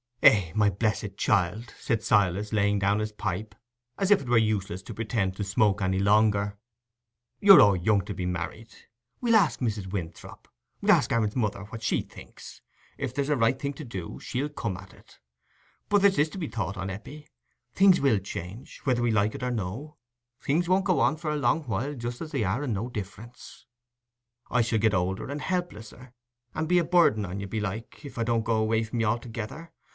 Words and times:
"Eh, 0.23 0.51
my 0.53 0.69
blessed 0.69 1.15
child," 1.17 1.73
said 1.79 2.03
Silas, 2.03 2.51
laying 2.53 2.77
down 2.79 2.99
his 2.99 3.11
pipe 3.11 3.55
as 3.97 4.09
if 4.11 4.21
it 4.21 4.29
were 4.29 4.37
useless 4.37 4.83
to 4.83 4.93
pretend 4.93 5.35
to 5.35 5.43
smoke 5.43 5.81
any 5.81 5.97
longer, 5.99 6.57
"you're 7.39 7.61
o'er 7.61 7.75
young 7.75 8.01
to 8.05 8.13
be 8.13 8.25
married. 8.25 8.71
We'll 9.19 9.35
ask 9.35 9.59
Mrs. 9.59 9.91
Winthrop—we'll 9.91 10.91
ask 10.91 11.11
Aaron's 11.11 11.35
mother 11.35 11.63
what 11.65 11.81
she 11.81 12.01
thinks: 12.01 12.61
if 12.99 13.13
there's 13.13 13.29
a 13.29 13.37
right 13.37 13.57
thing 13.59 13.73
to 13.73 13.85
do, 13.85 14.19
she'll 14.19 14.49
come 14.49 14.77
at 14.77 14.93
it. 14.93 15.19
But 15.89 16.01
there's 16.01 16.17
this 16.17 16.29
to 16.29 16.37
be 16.39 16.47
thought 16.47 16.77
on, 16.77 16.89
Eppie: 16.91 17.27
things 17.73 17.99
will 17.99 18.19
change, 18.19 18.79
whether 18.83 19.01
we 19.01 19.11
like 19.11 19.33
it 19.33 19.43
or 19.43 19.51
no; 19.51 19.97
things 20.39 20.69
won't 20.69 20.85
go 20.85 20.99
on 20.99 21.17
for 21.17 21.31
a 21.31 21.35
long 21.35 21.63
while 21.63 21.95
just 21.95 22.21
as 22.21 22.31
they 22.31 22.43
are 22.43 22.63
and 22.63 22.73
no 22.73 22.89
difference. 22.89 23.65
I 24.51 24.61
shall 24.61 24.79
get 24.79 24.93
older 24.95 25.29
and 25.29 25.41
helplesser, 25.41 26.13
and 26.55 26.67
be 26.67 26.79
a 26.79 26.83
burden 26.83 27.25
on 27.25 27.39
you, 27.39 27.47
belike, 27.47 28.03
if 28.05 28.17
I 28.19 28.23
don't 28.23 28.45
go 28.45 28.57
away 28.57 28.83
from 28.83 28.99
you 28.99 29.07
altogether. 29.07 29.71